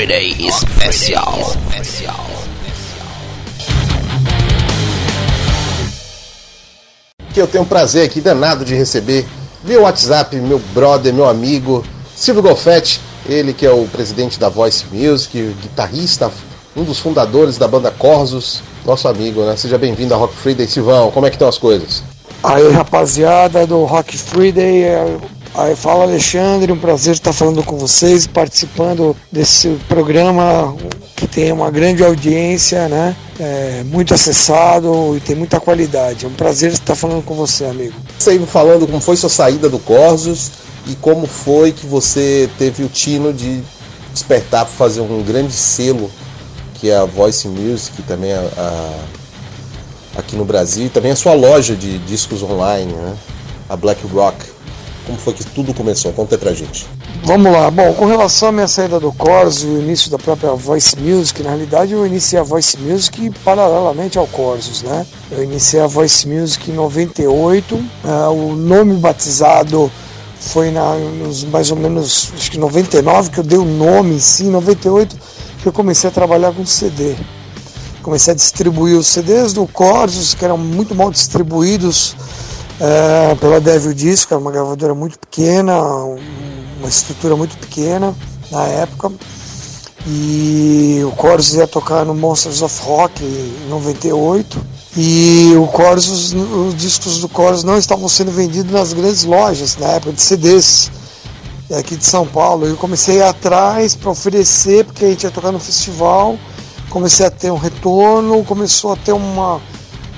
[0.00, 1.52] Friday especial.
[7.34, 9.26] Que eu tenho um prazer aqui danado de receber
[9.62, 11.84] via WhatsApp meu brother, meu amigo
[12.16, 16.30] Silvio Golfetti, ele que é o presidente da Voice Music, guitarrista,
[16.74, 19.54] um dos fundadores da banda Corsos, nosso amigo, né?
[19.54, 21.10] Seja bem-vindo a Rock Friday, Silvão.
[21.10, 22.02] Como é que estão as coisas?
[22.42, 25.18] Aí, rapaziada do Rock Friday, é,
[25.54, 30.76] aí fala Alexandre, um prazer estar falando com vocês, participando desse programa
[31.16, 33.14] que tem uma grande audiência, né?
[33.38, 36.24] É, muito acessado e tem muita qualidade.
[36.24, 37.94] É um prazer estar falando com você, amigo.
[38.18, 40.50] Você me falando como foi sua saída do Corsos
[40.86, 43.62] e como foi que você teve o tino de
[44.12, 46.10] despertar para fazer um grande selo
[46.74, 51.34] que é a Voice Music, também a, a, aqui no Brasil, e também a sua
[51.34, 53.14] loja de discos online, né?
[53.68, 54.36] a Black Rock.
[55.10, 56.12] Como foi que tudo começou?
[56.12, 56.86] Conta pra gente.
[57.24, 57.68] Vamos lá.
[57.68, 61.42] Bom, com relação à minha saída do Corsos e o início da própria Voice Music,
[61.42, 65.04] na realidade eu iniciei a Voice Music paralelamente ao Corsos, né?
[65.32, 69.90] Eu iniciei a Voice Music em 98, uh, o nome batizado
[70.38, 74.20] foi na, nos mais ou menos, acho que 99 que eu dei o nome em
[74.20, 75.16] si, em 98
[75.60, 77.16] que eu comecei a trabalhar com CD.
[78.00, 82.14] Comecei a distribuir os CDs do Corsos, que eram muito mal distribuídos
[82.80, 88.14] é, pela Devil Disco, era uma gravadora muito pequena, uma estrutura muito pequena
[88.50, 89.12] na época.
[90.06, 94.58] E o Corsos ia tocar no Monsters of Rock em 98.
[94.96, 99.88] E o Corsos, os discos do Corsos não estavam sendo vendidos nas grandes lojas na
[99.88, 100.90] época de CDs
[101.78, 102.66] aqui de São Paulo.
[102.66, 106.38] Eu comecei atrás para oferecer, porque a gente ia tocar no festival.
[106.88, 109.60] Comecei a ter um retorno, começou a ter uma,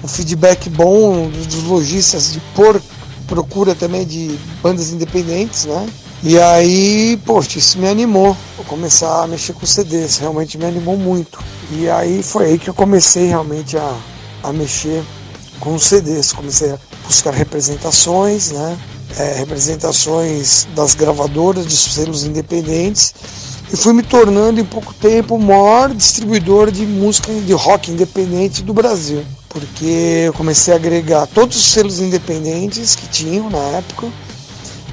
[0.02, 2.80] um feedback bom dos lojistas de por
[3.26, 5.88] procura também de bandas independentes, né?
[6.22, 8.36] E aí, poxa, isso me animou.
[8.58, 11.38] Eu começar a mexer com CDs, realmente me animou muito.
[11.70, 13.96] E aí foi aí que eu comecei realmente a,
[14.42, 15.02] a mexer
[15.58, 16.32] com CDs.
[16.32, 18.78] Comecei a buscar representações, né?
[19.18, 23.14] é, representações das gravadoras de selos independentes
[23.72, 28.62] e fui me tornando em pouco tempo o maior distribuidor de música de rock independente
[28.62, 34.08] do Brasil, porque eu comecei a agregar todos os selos independentes que tinham na época,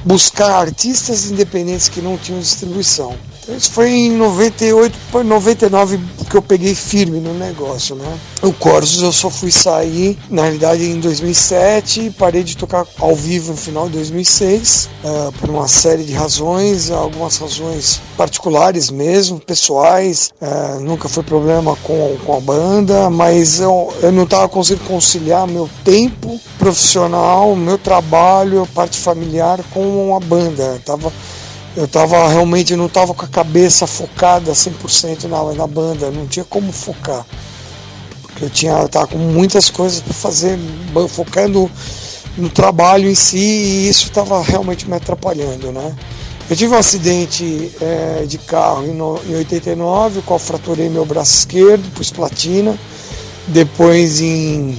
[0.04, 3.16] buscar artistas independentes que não tinham distribuição.
[3.56, 6.00] Isso foi em 98 para 99
[6.30, 8.20] que eu peguei firme no negócio, né?
[8.44, 13.52] O Corsos eu só fui sair, na realidade, em 2007, parei de tocar ao vivo
[13.52, 20.32] no final de 2006, uh, por uma série de razões, algumas razões particulares mesmo, pessoais,
[20.40, 25.48] uh, nunca foi problema com, com a banda, mas eu, eu não estava conseguindo conciliar
[25.48, 30.64] meu tempo profissional, meu trabalho, parte familiar com a banda.
[30.64, 31.12] Eu tava
[31.76, 36.46] eu tava realmente não tava com a cabeça focada 100% na, na banda, não tinha
[36.46, 37.26] como focar.
[38.22, 40.58] Porque eu tinha eu tava com muitas coisas para fazer,
[41.08, 41.70] focando
[42.38, 45.96] no trabalho em si e isso estava realmente me atrapalhando, né?
[46.50, 51.38] Eu tive um acidente é, de carro em, no, em 89, qual fraturei meu braço
[51.38, 52.76] esquerdo, pus platina.
[53.48, 54.76] Depois em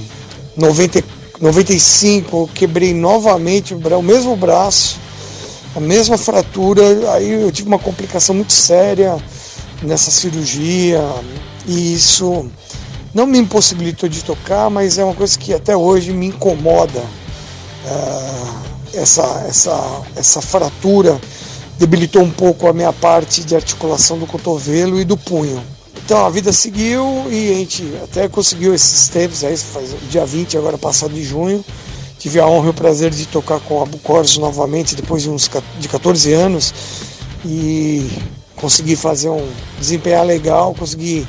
[0.57, 1.01] 90,
[1.39, 4.99] 95 quebrei novamente o mesmo braço
[5.75, 6.81] a mesma fratura,
[7.13, 9.17] aí eu tive uma complicação muito séria
[9.81, 11.01] nessa cirurgia
[11.65, 12.49] e isso
[13.13, 16.99] não me impossibilitou de tocar, mas é uma coisa que até hoje me incomoda.
[17.85, 21.19] Uh, essa, essa, essa fratura
[21.79, 25.63] debilitou um pouco a minha parte de articulação do cotovelo e do punho.
[26.03, 30.57] Então a vida seguiu e a gente até conseguiu esses tempos, aí faz dia 20
[30.57, 31.63] agora passado de junho,
[32.21, 35.49] Tive a honra e o prazer de tocar com a Bucorsos novamente depois de uns
[35.79, 36.71] de 14 anos
[37.43, 38.11] e
[38.55, 39.43] consegui fazer um
[39.79, 41.27] desempenhar legal, consegui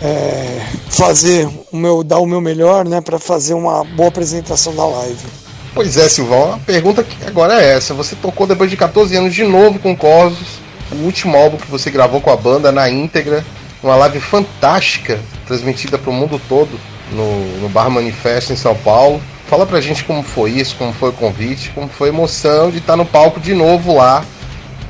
[0.00, 4.84] é, fazer o meu dar o meu melhor, né, para fazer uma boa apresentação da
[4.84, 5.26] live.
[5.74, 7.92] Pois é, Silvão, a pergunta que agora é essa.
[7.92, 10.60] Você tocou depois de 14 anos de novo com Corsos,
[10.92, 13.44] o último álbum que você gravou com a banda na íntegra,
[13.82, 16.78] uma live fantástica, transmitida para o mundo todo
[17.10, 19.20] no, no Bar Manifesto em São Paulo.
[19.54, 22.78] Fala pra gente como foi isso, como foi o convite, como foi a emoção de
[22.78, 24.24] estar no palco de novo lá,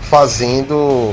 [0.00, 1.12] fazendo.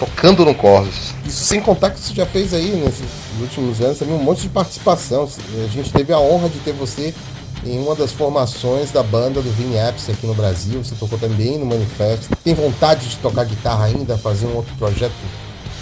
[0.00, 1.14] tocando no Corsos.
[1.24, 3.06] Isso sem contar que você já fez aí nesses
[3.40, 5.28] últimos anos também um monte de participação.
[5.64, 7.14] A gente teve a honra de ter você
[7.64, 10.82] em uma das formações da banda do Vini Apps aqui no Brasil.
[10.82, 12.36] Você tocou também no Manifesto.
[12.42, 15.12] Tem vontade de tocar guitarra ainda, fazer um outro projeto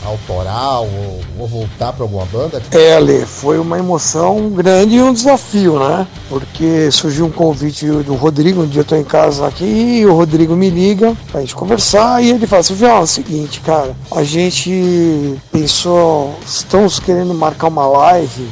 [0.05, 2.63] autoral ou, ou voltar para alguma banda?
[2.71, 6.07] É, Ale, foi uma emoção grande e um desafio, né?
[6.29, 10.15] Porque surgiu um convite do Rodrigo, um dia eu tô em casa aqui, e o
[10.15, 14.23] Rodrigo me liga pra gente conversar e ele fala assim, é o seguinte, cara, a
[14.23, 18.49] gente pensou, estamos querendo marcar uma live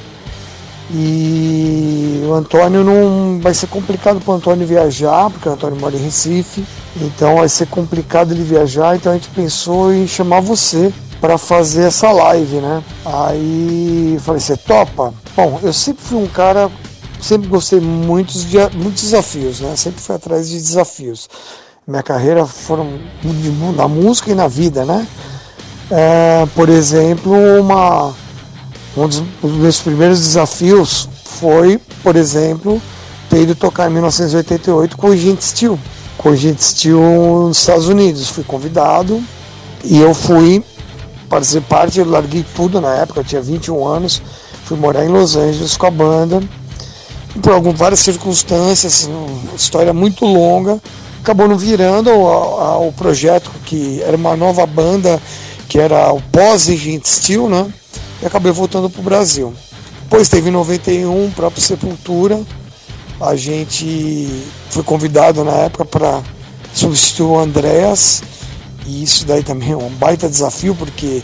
[0.90, 5.94] e o Antônio não vai ser complicado para o Antônio viajar, porque o Antônio mora
[5.94, 6.64] em Recife,
[6.96, 11.84] então vai ser complicado ele viajar, então a gente pensou em chamar você para fazer
[11.84, 12.82] essa live, né?
[13.04, 15.12] Aí falei, você topa?
[15.36, 16.70] Bom, eu sempre fui um cara,
[17.20, 19.74] sempre gostei muitos de muitos desafios, né?
[19.76, 21.28] Sempre fui atrás de desafios.
[21.86, 22.98] Minha carreira foram
[23.74, 25.06] na música e na vida, né?
[25.90, 28.14] É, por exemplo, uma
[28.96, 32.80] um dos, dos meus primeiros desafios foi, por exemplo,
[33.30, 35.78] ter ido tocar em 1988 com o Gente Steel,
[36.16, 37.00] com o Gente Steel
[37.46, 38.28] nos Estados Unidos.
[38.28, 39.22] Fui convidado
[39.84, 40.64] e eu fui
[41.28, 44.22] fazer parte, eu larguei tudo na época, eu tinha 21 anos,
[44.64, 46.42] fui morar em Los Angeles com a banda.
[47.42, 50.80] Por algumas, várias circunstâncias, uma história muito longa,
[51.20, 55.20] acabou não virando o projeto que era uma nova banda,
[55.68, 57.70] que era o pós-Agent Steel, né?
[58.22, 59.54] E acabei voltando para o Brasil.
[60.02, 62.40] Depois teve em 91 o próprio Sepultura.
[63.20, 66.22] A gente foi convidado na época para
[66.72, 68.22] substituir o Andréas
[68.88, 71.22] e isso daí também é um baita desafio, porque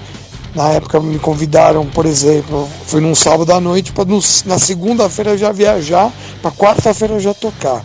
[0.55, 4.05] na época me convidaram, por exemplo, foi num sábado à noite para
[4.45, 6.13] na segunda-feira já viajar,
[6.43, 7.83] para quarta-feira já tocar.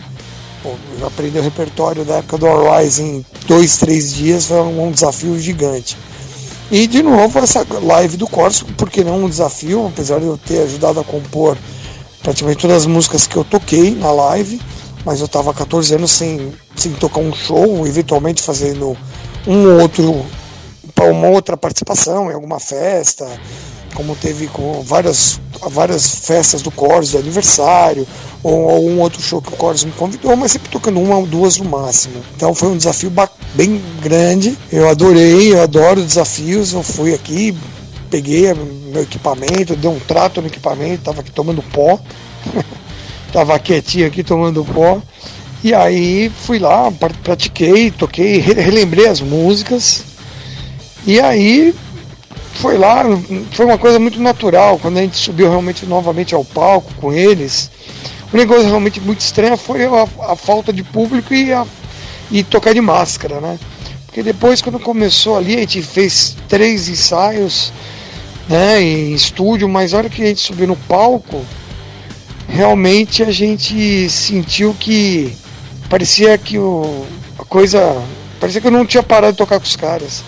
[0.62, 4.90] Pô, eu aprendi o repertório da época do Arise em dois, três dias, foi um
[4.90, 5.96] desafio gigante.
[6.70, 10.58] E de novo essa live do Corso, porque não um desafio, apesar de eu ter
[10.62, 11.56] ajudado a compor
[12.22, 14.60] praticamente todas as músicas que eu toquei na live,
[15.06, 18.94] mas eu estava 14 anos sem, sem tocar um show, eventualmente fazendo
[19.50, 20.24] um outro
[20.94, 23.26] para uma outra participação em alguma festa,
[23.94, 28.06] como teve com várias, várias festas do Corus de aniversário,
[28.42, 31.56] ou algum outro show que o Corus me convidou, mas sempre tocando uma ou duas
[31.56, 32.22] no máximo.
[32.36, 33.12] Então foi um desafio
[33.54, 34.56] bem grande.
[34.70, 36.72] Eu adorei, eu adoro desafios.
[36.72, 37.56] Eu fui aqui,
[38.08, 41.98] peguei meu equipamento, dei um trato no equipamento, tava aqui tomando pó.
[43.32, 45.02] tava quietinho aqui tomando pó.
[45.62, 46.90] E aí fui lá,
[47.22, 50.04] pratiquei, toquei, relembrei as músicas.
[51.06, 51.74] E aí
[52.54, 53.04] foi lá,
[53.52, 54.78] foi uma coisa muito natural.
[54.78, 57.70] Quando a gente subiu realmente novamente ao palco com eles,
[58.32, 61.66] o negócio realmente muito estranho foi a, a falta de público e, a,
[62.30, 63.58] e tocar de máscara, né?
[64.06, 67.72] Porque depois, quando começou ali, a gente fez três ensaios
[68.48, 71.44] né, em estúdio, mas a hora que a gente subiu no palco,
[72.48, 75.32] realmente a gente sentiu que
[75.90, 77.04] parecia que o,
[77.38, 78.00] a coisa.
[78.38, 80.24] Parecia que eu não tinha parado de tocar com os caras.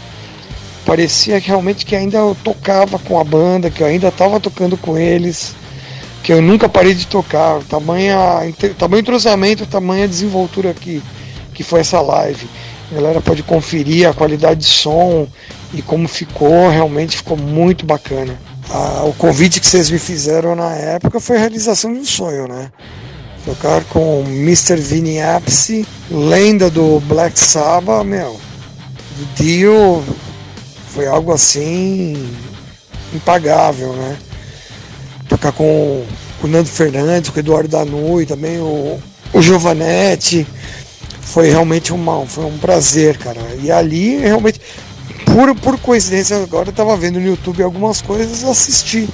[0.85, 4.99] Parecia realmente que ainda eu tocava com a banda, que eu ainda estava tocando com
[4.99, 5.55] eles,
[6.23, 7.63] que eu nunca parei de tocar.
[7.63, 8.19] Tamanha,
[8.77, 11.03] tamanho entrosamento, tamanha desenvoltura que,
[11.55, 12.47] que foi essa live.
[12.91, 15.27] A galera pode conferir a qualidade de som
[15.73, 18.39] e como ficou, realmente ficou muito bacana.
[18.69, 22.47] Ah, o convite que vocês me fizeram na época foi a realização de um sonho,
[22.47, 22.71] né?
[23.45, 24.77] Tocar com Mr.
[24.77, 28.39] Vinny Appice, lenda do Black Sabbath, meu.
[29.21, 30.05] O Dio
[30.89, 32.31] foi algo assim
[33.13, 34.17] impagável, né?
[35.29, 36.05] Tocar com
[36.43, 39.01] o Nando Fernandes, com o Eduardo Danu e também o,
[39.33, 40.47] o Giovanetti.
[41.21, 43.41] Foi realmente uma, foi um prazer, cara.
[43.61, 44.61] E ali realmente,
[45.25, 49.09] por, por coincidência, agora eu tava vendo no YouTube algumas coisas, assisti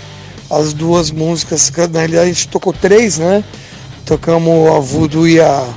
[0.50, 1.70] as duas músicas.
[1.90, 3.42] Na realidade a gente tocou três, né?
[4.08, 5.68] Tocamos a Voodoo e a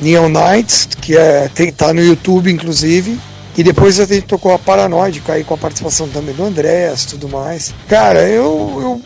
[0.00, 3.16] Neon Nights, que é, tem, tá no YouTube inclusive.
[3.56, 7.08] E depois a gente tocou a Paranoide, aí com a participação também do Andrés e
[7.10, 7.72] tudo mais.
[7.88, 9.02] Cara, eu, eu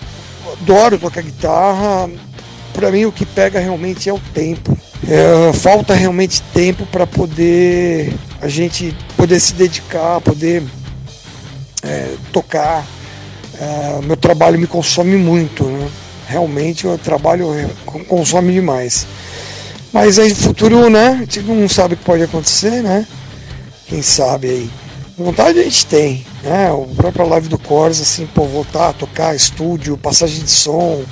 [0.54, 2.08] adoro tocar guitarra.
[2.72, 4.74] Para mim o que pega realmente é o tempo.
[5.06, 10.62] É, falta realmente tempo para poder a gente poder se dedicar, poder
[11.82, 12.86] é, tocar.
[13.60, 15.90] É, meu trabalho me consome muito, né?
[16.26, 17.46] Realmente o trabalho
[18.08, 19.06] consome demais.
[19.92, 21.08] Mas aí futuro, né?
[21.08, 23.06] A gente não sabe o que pode acontecer, né?
[23.86, 24.70] Quem sabe aí.
[25.18, 26.72] Vontade a gente tem, né?
[26.72, 31.04] O próprio live do Cores, assim, pô, voltar tocar, estúdio, passagem de som,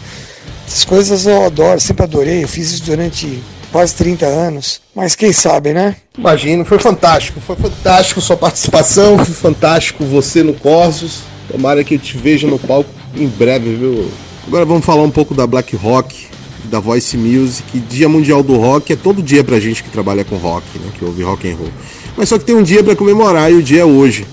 [0.70, 2.44] essas coisas eu adoro, sempre adorei.
[2.44, 4.80] Eu fiz isso durante quase 30 anos.
[4.94, 5.96] Mas quem sabe, né?
[6.16, 7.40] Imagino, foi fantástico.
[7.40, 11.22] Foi fantástico sua participação, foi fantástico você no Corsos.
[11.50, 14.10] Tomara que eu te veja no palco em breve, viu?
[14.50, 16.26] Agora vamos falar um pouco da Black Rock,
[16.64, 17.78] da Voice Music.
[17.88, 21.04] Dia Mundial do Rock é todo dia pra gente que trabalha com rock, né, que
[21.04, 21.70] ouve rock and roll.
[22.16, 24.26] Mas só que tem um dia para comemorar e o dia é hoje.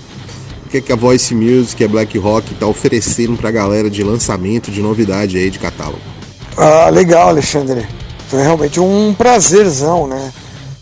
[0.66, 4.02] o que, é que a Voice Music, a Black Rock tá oferecendo pra galera de
[4.02, 6.00] lançamento, de novidade aí de catálogo.
[6.56, 7.86] Ah, legal, Alexandre.
[8.26, 10.32] Foi realmente um prazerzão, né?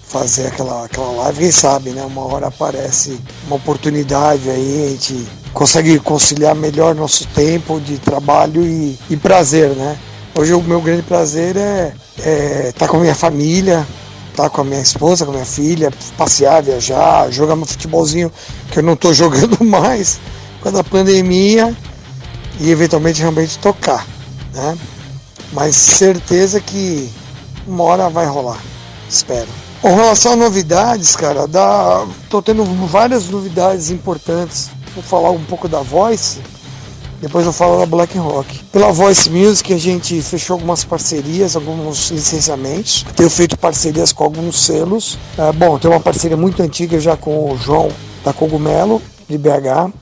[0.03, 2.03] Fazer aquela, aquela live, quem sabe, né?
[2.07, 5.27] Uma hora aparece uma oportunidade aí, a gente
[5.57, 9.99] consegue conciliar melhor nosso tempo de trabalho e, e prazer, né?
[10.39, 13.87] Hoje o meu grande prazer é estar é, tá com a minha família,
[14.31, 18.31] estar tá com a minha esposa, com a minha filha, passear, viajar, jogar meu futebolzinho
[18.71, 20.21] que eu não estou jogando mais
[20.63, 21.75] causa da pandemia
[22.61, 24.07] e eventualmente realmente tocar,
[24.53, 24.77] né?
[25.55, 27.11] Mas certeza que
[27.67, 28.61] uma hora vai rolar,
[29.09, 29.49] espero.
[29.81, 34.76] Com relação a novidades, cara, dá, tô tendo várias novidades importantes.
[34.97, 36.41] Vou falar um pouco da Voice,
[37.21, 38.65] depois eu falo da Black Rock.
[38.73, 43.05] Pela Voice Music a gente fechou algumas parcerias, alguns licenciamentos.
[43.15, 45.19] Tenho feito parcerias com alguns selos.
[45.37, 47.91] É, bom, tem uma parceria muito antiga já com o João
[48.25, 49.93] da Cogumelo, de BH,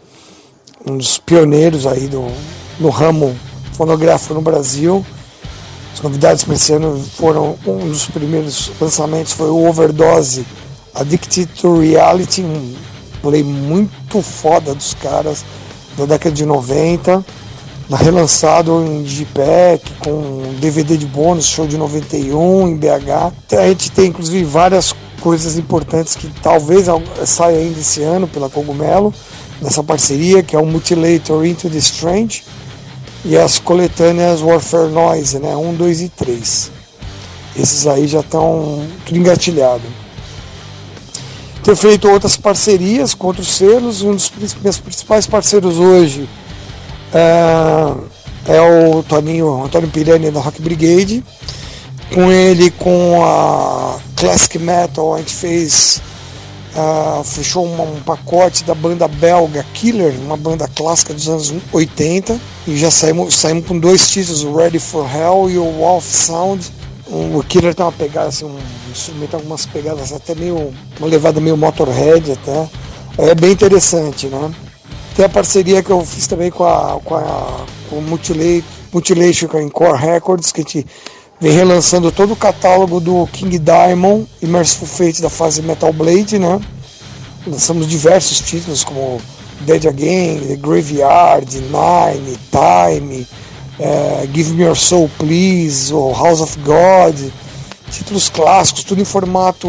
[0.86, 2.24] um dos pioneiros aí do,
[2.78, 3.34] no ramo
[3.72, 5.04] fonográfico no Brasil.
[5.92, 10.46] As novidades para esse ano foram um dos primeiros lançamentos foi o Overdose
[10.94, 12.93] Addicted to Reality, um
[13.24, 15.42] play muito foda dos caras
[15.96, 17.24] da década de 90,
[17.90, 23.32] relançado em Digipack, com DVD de bônus, show de 91 em BH.
[23.58, 26.86] A gente tem inclusive várias coisas importantes que talvez
[27.24, 29.14] saia ainda esse ano pela Cogumelo,
[29.62, 32.44] nessa parceria, que é o Mutilator Into the Strange
[33.24, 35.56] e as coletâneas Warfare Noise, né?
[35.56, 36.70] 1, 2 e 3.
[37.56, 40.03] Esses aí já estão tudo engatilhado
[41.64, 44.02] ter feito outras parcerias com outros selos.
[44.02, 44.30] Um dos
[44.62, 46.28] meus principais parceiros hoje
[47.12, 51.24] é, é o Toninho, Antônio Pirani da Rock Brigade.
[52.12, 56.00] Com ele, com a Classic Metal, a gente fez.
[56.76, 62.36] Uh, fechou um, um, pacote da banda belga Killer, uma banda clássica dos anos 80,
[62.66, 66.68] e já saímos, saímos com dois títulos, o Ready for Hell e o Wolf Sound
[67.14, 68.58] o Killer tem uma pegada, assim, um
[68.90, 70.74] instrumento, algumas pegadas até meio.
[70.98, 72.68] uma levada meio Motorhead até.
[73.18, 74.52] É bem interessante, né?
[75.14, 79.58] Tem a parceria que eu fiz também com a, com a com Mutilate, Mutilation com
[79.58, 80.86] a Encore Records, que a gente
[81.40, 86.38] vem relançando todo o catálogo do King Diamond e Merciful Fate da fase Metal Blade,
[86.38, 86.60] né?
[87.46, 89.20] Lançamos diversos títulos como
[89.60, 93.26] Dead Again, The Graveyard, Nine, Time,
[93.78, 97.16] é, Give Me Your Soul Please, ou House of God,
[97.90, 99.68] títulos clássicos, tudo em formato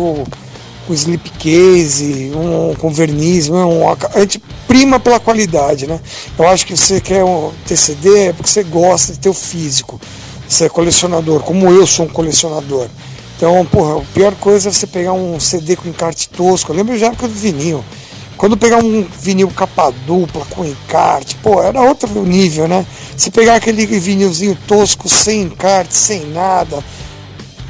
[0.87, 5.99] com slipcase, um, com verniz, um, a gente prima pela qualidade, né?
[6.37, 9.33] Eu acho que você quer um, ter CD é porque você gosta de ter o
[9.33, 9.99] físico,
[10.47, 12.87] você é colecionador, como eu sou um colecionador.
[13.35, 16.97] Então, porra, a pior coisa é você pegar um CD com encarte tosco, eu lembro
[16.97, 17.83] já época do vinil.
[18.37, 22.85] Quando pegar um vinil capa dupla com encarte, pô, era outro nível, né?
[23.15, 26.83] Se pegar aquele vinilzinho tosco, sem encarte, sem nada,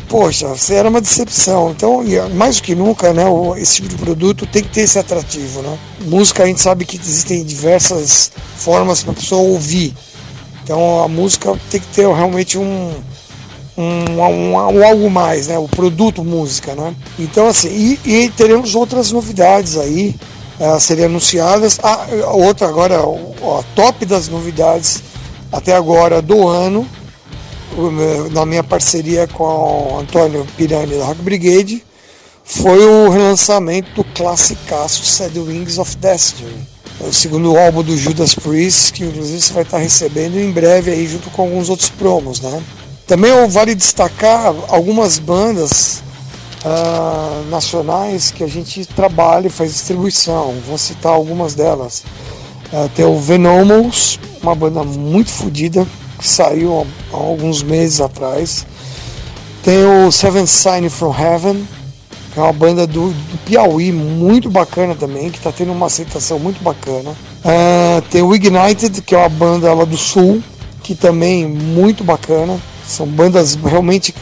[0.10, 1.72] poxa, era uma decepção.
[1.72, 2.04] Então,
[2.34, 3.26] mais do que nunca, né,
[3.58, 5.78] esse tipo de produto tem que ter esse atrativo, né?
[6.02, 9.94] Música a gente sabe que existem diversas formas para a pessoa ouvir.
[10.64, 12.92] Então, a música tem que ter realmente um,
[13.78, 15.60] um, um, um, algo mais, né?
[15.60, 16.96] O produto música, né?
[17.20, 20.16] Então, assim, e, e teremos outras novidades aí
[20.60, 21.80] uh, serem anunciadas.
[21.82, 25.04] Ah, outra agora, a top das novidades
[25.52, 26.88] até agora do ano,
[28.32, 31.84] na minha parceria com o Antônio Pirani da Rock Brigade,
[32.44, 36.68] foi o relançamento do classicaço Sad Wings of Destiny.
[37.02, 40.92] É o segundo álbum do Judas Priest, que inclusive você vai estar recebendo em breve
[40.92, 42.64] aí junto com alguns outros promos, né?
[43.06, 46.02] Também vale destacar algumas bandas
[46.66, 50.56] uh, nacionais que a gente trabalha e faz distribuição.
[50.68, 52.04] Vou citar algumas delas.
[52.74, 55.86] Uh, tem o Venomous, uma banda muito fodida,
[56.18, 58.66] que saiu há, há, alguns meses atrás.
[59.64, 61.68] Tem o Seven Sign from Heaven,
[62.34, 66.40] que é uma banda do, do Piauí, muito bacana também, que está tendo uma aceitação
[66.40, 67.12] muito bacana.
[67.12, 70.44] Uh, tem o Ignited, que é uma banda lá do Sul,
[70.84, 72.60] que também muito bacana.
[72.88, 74.14] São bandas realmente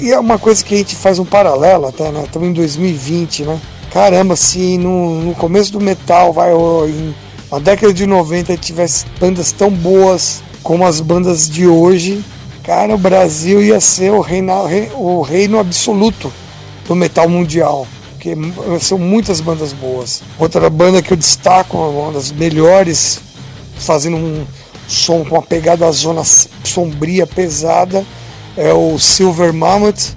[0.00, 2.24] e é uma coisa que a gente faz um paralelo até, né?
[2.24, 3.60] Estamos em 2020, né?
[3.92, 7.14] Caramba, se no, no começo do metal, vai, em,
[7.50, 12.22] na década de 90, tivesse bandas tão boas como as bandas de hoje,
[12.62, 14.52] cara, o Brasil ia ser o reino,
[14.96, 16.32] o reino absoluto
[16.86, 17.86] do metal mundial.
[18.12, 18.34] Porque
[18.80, 20.22] são muitas bandas boas.
[20.38, 23.20] Outra banda que eu destaco, uma das melhores,
[23.78, 24.46] fazendo um
[24.88, 26.22] som com uma pegada zona
[26.64, 28.04] sombria, pesada,
[28.58, 30.16] é o Silver Mammoth,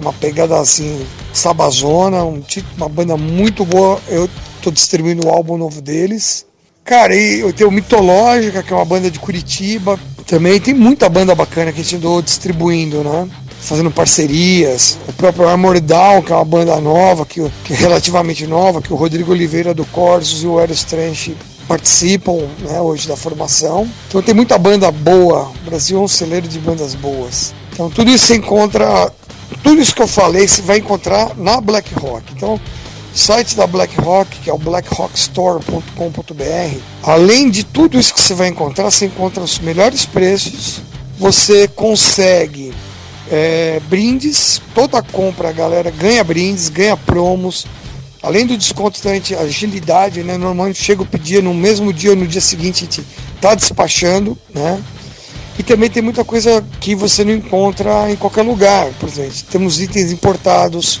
[0.00, 2.42] uma pegada assim, sabazona, um,
[2.76, 4.00] uma banda muito boa.
[4.08, 4.28] Eu
[4.60, 6.44] tô distribuindo o álbum novo deles.
[6.84, 9.98] Cara, e eu tenho Mitológica, que é uma banda de Curitiba.
[10.26, 13.28] Também tem muita banda bacana que a gente andou distribuindo, né?
[13.60, 14.98] Fazendo parcerias.
[15.08, 18.92] O próprio Armor Down, que é uma banda nova, que, que é relativamente nova, que
[18.92, 21.36] o Rodrigo Oliveira do Corsos e o Eros Trench
[21.68, 23.88] participam né, hoje da formação.
[24.08, 25.48] Então tem muita banda boa.
[25.48, 27.54] O Brasil é um celeiro de bandas boas.
[27.72, 29.12] Então tudo isso você encontra.
[29.62, 32.32] Tudo isso que eu falei você vai encontrar na Black Rock.
[32.34, 32.60] Então
[33.14, 38.90] site da BlackRock, que é o blackrockstore.com.br, além de tudo isso que você vai encontrar,
[38.90, 40.82] você encontra os melhores preços,
[41.16, 42.74] você consegue
[43.30, 47.64] é, brindes, toda compra a galera ganha brindes, ganha promos,
[48.24, 49.10] além do desconto da
[49.42, 50.38] agilidade, né?
[50.38, 53.06] Normalmente chega o pedir no mesmo dia ou no dia seguinte a gente
[53.40, 54.82] tá despachando, né?
[55.58, 58.88] E também tem muita coisa que você não encontra em qualquer lugar.
[58.98, 61.00] Por exemplo, temos itens importados,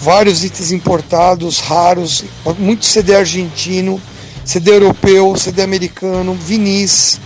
[0.00, 2.24] vários itens importados, raros,
[2.58, 4.00] muito CD argentino,
[4.44, 7.20] CD europeu, CD americano, vinis.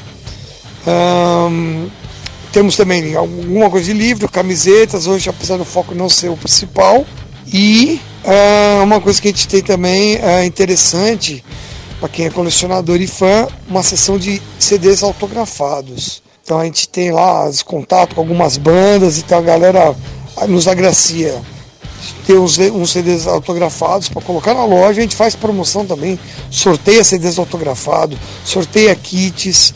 [2.52, 7.06] Temos também alguma coisa de livro, camisetas, hoje apesar do foco não ser o principal.
[7.46, 11.44] E uh, uma coisa que a gente tem também é interessante,
[12.00, 16.22] para quem é colecionador e fã, uma seção de CDs autografados.
[16.42, 19.96] Então a gente tem lá os contatos com algumas bandas e então a galera
[20.46, 21.40] nos agracia
[22.26, 25.00] ter uns, uns CDs autografados para colocar na loja.
[25.00, 26.18] A gente faz promoção também,
[26.50, 29.74] sorteia CDs autografados, sorteia kits.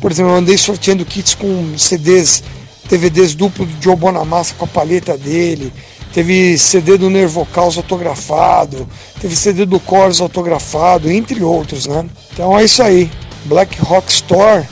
[0.00, 2.42] Por exemplo, eu andei sorteando kits com CDs,
[2.88, 5.72] DVDs duplo do Joe Bonamassa com a paleta dele.
[6.12, 8.88] Teve CD do Nervocaus autografado,
[9.20, 12.04] teve CD do Chorus autografado, entre outros, né?
[12.32, 13.10] Então é isso aí.
[13.44, 14.66] Black Rock Store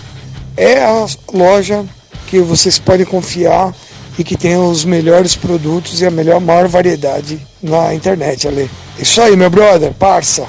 [0.56, 1.84] é a loja
[2.26, 3.72] que vocês podem confiar
[4.18, 8.68] e que tenha os melhores produtos e a melhor maior variedade na internet, Ale.
[8.98, 10.44] Isso aí, meu brother, parça.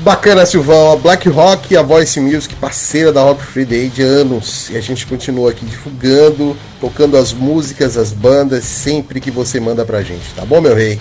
[0.00, 0.92] Bacana, Silvão.
[0.92, 4.70] A Black Rock, a Voice Music, parceira da Rock Free Day de anos.
[4.70, 9.84] E a gente continua aqui divulgando, tocando as músicas, as bandas, sempre que você manda
[9.84, 10.98] pra gente, tá bom, meu rei?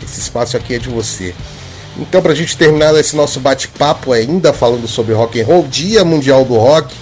[0.00, 1.34] Esse espaço aqui é de você.
[1.98, 6.44] Então, pra gente terminar esse nosso bate-papo, ainda falando sobre rock and roll, Dia Mundial
[6.44, 6.94] do Rock,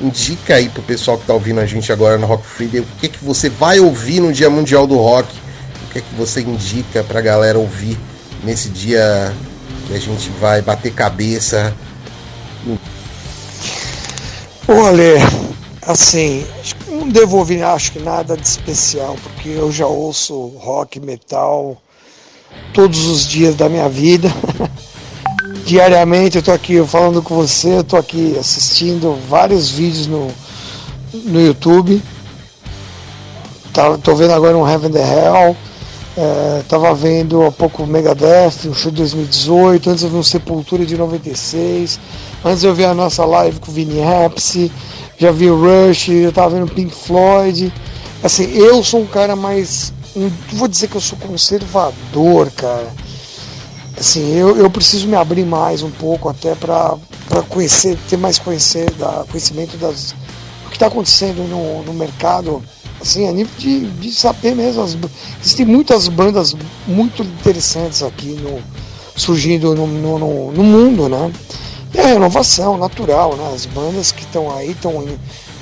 [0.00, 3.08] indica aí pro pessoal que tá ouvindo a gente agora no Rock Friday o que,
[3.08, 5.28] que você vai ouvir no Dia Mundial do Rock,
[5.88, 7.96] o que é que você indica pra galera ouvir
[8.42, 9.32] nesse dia
[9.96, 11.74] a gente vai bater cabeça.
[14.66, 15.16] Olha,
[15.82, 16.46] assim,
[16.88, 21.76] não devo ouvir, acho que nada de especial, porque eu já ouço rock, metal
[22.72, 24.28] todos os dias da minha vida.
[25.64, 30.28] diariamente eu tô aqui falando com você, eu tô aqui assistindo vários vídeos no,
[31.12, 32.02] no YouTube.
[33.72, 35.56] Tá, tô vendo agora um Heaven the Hell.
[36.16, 40.22] É, tava vendo há pouco o Megadeth, um show de 2018, antes eu vi um
[40.22, 41.98] Sepultura de 96,
[42.44, 44.70] antes eu vi a nossa live com o Vini Apse,
[45.18, 47.72] já vi o Rush, eu tava vendo Pink Floyd.
[48.22, 49.92] Assim, eu sou um cara mais.
[50.52, 52.92] Vou dizer que eu sou conservador, cara
[53.98, 56.96] assim, eu, eu preciso me abrir mais um pouco até para
[57.48, 60.14] conhecer, ter mais conhecer, da, conhecimento das
[60.66, 62.62] o que está acontecendo no, no mercado,
[63.04, 64.82] assim, a nível de, de saber mesmo.
[64.82, 64.96] As,
[65.40, 68.60] existem muitas bandas muito interessantes aqui no,
[69.14, 71.30] surgindo no, no, no mundo, né?
[71.94, 73.52] E a renovação natural, né?
[73.54, 75.04] As bandas que estão aí estão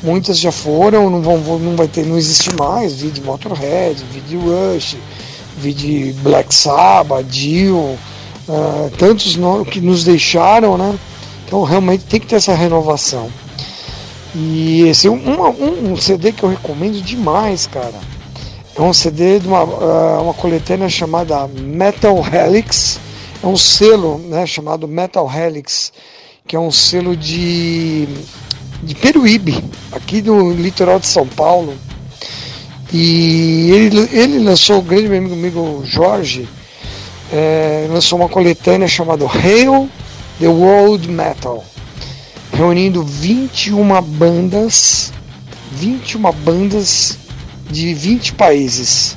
[0.02, 4.96] muitas já foram, não vão, não vai ter, não existe mais, vídeo Motorhead, vídeo Rush,
[5.58, 10.98] vídeo Black Sabbath, Dio, uh, tantos no, que nos deixaram, né?
[11.46, 13.28] Então realmente tem que ter essa renovação.
[14.34, 18.00] E esse é um, um CD que eu recomendo demais, cara.
[18.74, 22.98] É um CD de uma, uh, uma coletânea chamada Metal Helix.
[23.42, 25.92] É um selo né, chamado Metal Helix,
[26.46, 28.08] que é um selo de,
[28.82, 31.74] de Peruíbe, aqui do litoral de São Paulo.
[32.92, 36.48] E ele, ele lançou, o grande amigo, amigo Jorge,
[37.32, 39.88] é, lançou uma coletânea chamada Hail
[40.38, 41.64] the World Metal,
[42.52, 45.12] reunindo 21 bandas,
[45.72, 47.18] 21 bandas
[47.70, 49.16] de 20 países.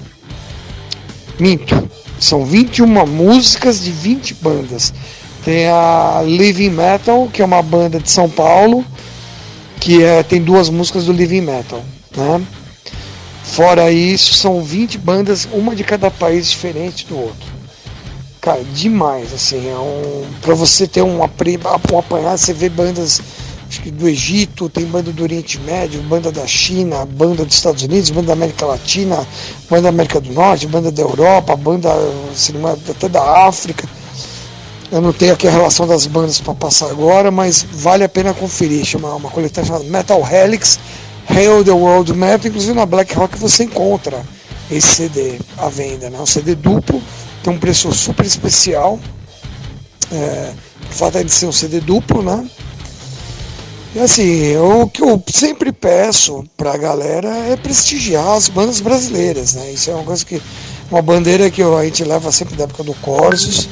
[1.39, 4.93] Minto, são 21 músicas de 20 bandas.
[5.43, 8.83] Tem a Living Metal, que é uma banda de São Paulo,
[9.79, 11.83] que é, tem duas músicas do Living Metal,
[12.15, 12.41] né?
[13.43, 17.54] Fora isso, são 20 bandas, uma de cada país diferente do outro.
[18.45, 20.23] Cara, demais, assim, é um.
[20.43, 23.19] Pra você ter um, um apanhado, você vê bandas
[23.93, 28.27] do Egito, tem banda do Oriente Médio, banda da China, banda dos Estados Unidos, banda
[28.27, 29.27] da América Latina,
[29.67, 31.89] banda da América do Norte, banda da Europa, banda
[32.87, 33.89] até da África.
[34.91, 38.31] Eu não tenho aqui a relação das bandas para passar agora, mas vale a pena
[38.31, 38.85] conferir.
[38.85, 40.79] Chama uma coletânea chamada Metal Helix,
[41.27, 42.45] Hail the World Map.
[42.45, 44.23] Inclusive na Black Rock você encontra
[44.69, 46.11] esse CD à venda.
[46.11, 46.19] Né?
[46.19, 47.01] Um CD duplo,
[47.45, 48.99] tem um preço super especial.
[50.11, 50.51] É,
[50.89, 52.49] o fato de ser um CD duplo, né?
[53.93, 59.71] E assim, o que eu sempre peço pra galera é prestigiar as bandas brasileiras, né?
[59.71, 60.41] Isso é uma coisa que.
[60.89, 63.67] Uma bandeira que a gente leva sempre da época do Corsos,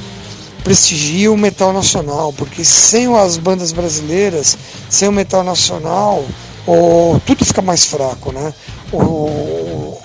[0.63, 4.57] prestigia o metal nacional, porque sem as bandas brasileiras,
[4.89, 6.25] sem o metal nacional,
[6.65, 8.51] o, tudo fica mais fraco, né?
[8.91, 9.95] O,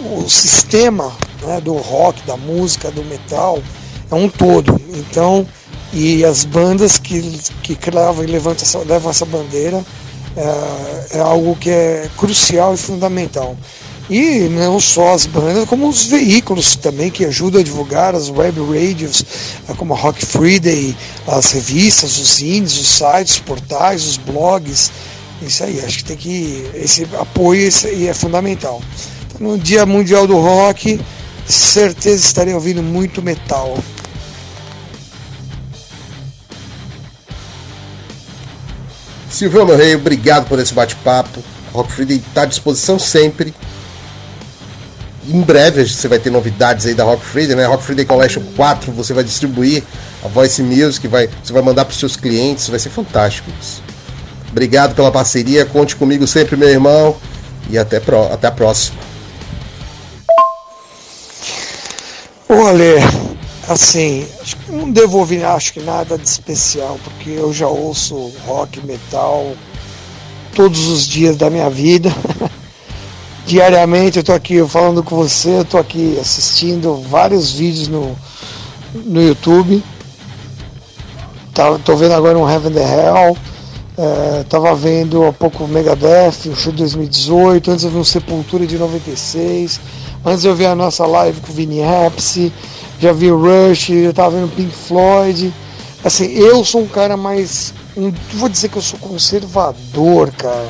[0.00, 1.14] o sistema
[1.48, 3.62] né, do rock, da música, do metal
[4.10, 4.80] é um todo.
[4.94, 5.46] Então,
[5.92, 7.20] e as bandas que,
[7.62, 9.84] que cravam e levantam essa, levam essa bandeira
[10.36, 13.56] é, é algo que é crucial e fundamental.
[14.10, 18.58] E não só as bandas, como os veículos também que ajudam a divulgar, as web
[18.60, 19.22] radios,
[19.68, 24.90] é, como a Rock Friday, as revistas, os zines, os sites, os portais, os blogs.
[25.42, 26.70] Isso aí, acho que tem que.
[26.74, 28.80] Esse apoio esse é fundamental.
[29.28, 30.98] Então, no Dia Mundial do Rock,
[31.52, 33.78] certeza estarei ouvindo muito metal.
[39.30, 41.42] Silvio, rei, obrigado por esse bate-papo.
[41.72, 43.54] Rock Friday está à disposição sempre.
[45.26, 47.66] Em breve você vai ter novidades aí da Rock Friday, né?
[47.66, 49.84] Rock Friday Collection 4, você vai distribuir
[50.24, 53.82] a Voice Music, vai, você vai mandar para os seus clientes, vai ser fantástico isso.
[54.50, 57.14] Obrigado pela parceria, conte comigo sempre, meu irmão,
[57.68, 59.07] e até, pro, até a próxima.
[62.50, 62.96] Olha,
[63.68, 68.32] assim, acho que não devo ouvir acho que nada de especial, porque eu já ouço
[68.46, 69.52] rock, metal
[70.54, 72.10] todos os dias da minha vida.
[73.44, 78.16] Diariamente eu tô aqui falando com você, eu tô aqui assistindo vários vídeos no,
[78.94, 79.82] no YouTube.
[81.52, 83.36] Tá, tô vendo agora um Heaven the Hell.
[83.98, 88.04] É, tava vendo há pouco o Megadeth, o show de 2018, antes eu vi um
[88.04, 89.80] Sepultura de 96,
[90.24, 92.52] antes eu vi a nossa live com o Vini Apse,
[92.98, 95.52] já vi o Rush, eu tava vendo Pink Floyd.
[96.04, 97.72] Assim, eu sou um cara mais.
[97.96, 100.68] Não vou dizer que eu sou conservador, cara.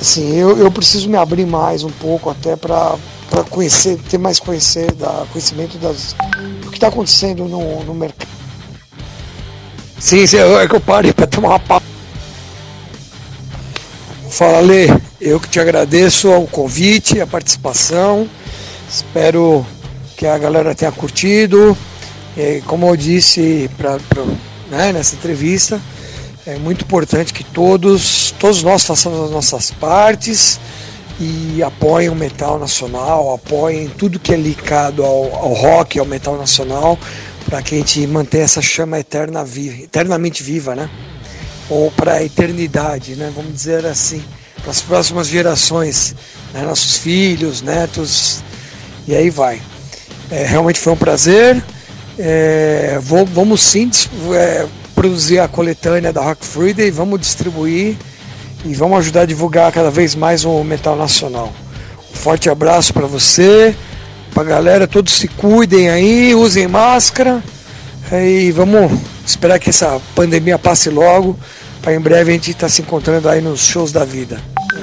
[0.00, 2.96] Assim, eu, eu preciso me abrir mais um pouco até para
[3.50, 6.14] conhecer, ter mais conhecer, da, conhecimento das,
[6.62, 8.28] do que está acontecendo no, no mercado.
[9.98, 11.86] Sim, sim, é que eu parei para tomar uma papo.
[14.30, 14.86] Fala, Lê,
[15.20, 18.28] eu que te agradeço o convite, a participação.
[18.88, 19.66] Espero
[20.16, 21.76] que a galera tenha curtido.
[22.36, 24.24] E, como eu disse pra, pra,
[24.70, 25.80] né, nessa entrevista,
[26.46, 30.60] é muito importante que todos, todos nós façamos as nossas partes
[31.20, 36.38] e apoiem o metal nacional, apoiem tudo que é ligado ao, ao rock, ao metal
[36.38, 36.96] nacional,
[37.44, 40.88] para que a gente mantenha essa chama eterna viva, eternamente viva, né?
[41.68, 43.32] Ou para a eternidade, né?
[43.34, 44.22] Vamos dizer assim,
[44.62, 46.14] para as próximas gerações,
[46.52, 46.62] né?
[46.62, 48.42] nossos filhos, netos,
[49.06, 49.60] e aí vai.
[50.30, 51.62] É, realmente foi um prazer.
[52.18, 53.90] É, vou, vamos sim
[54.34, 57.96] é, produzir a coletânea da Rock Friday, vamos distribuir
[58.64, 61.52] e vamos ajudar a divulgar cada vez mais o metal nacional.
[62.12, 63.74] Um forte abraço para você,
[64.34, 67.42] para a galera, todos se cuidem aí, usem máscara
[68.10, 68.90] é, e vamos
[69.24, 71.38] esperar que essa pandemia passe logo,
[71.80, 74.40] para em breve a gente estar tá se encontrando aí nos shows da vida.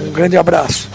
[0.07, 0.89] Um grande abraço.